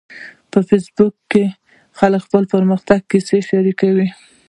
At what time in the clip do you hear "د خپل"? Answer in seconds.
2.25-2.43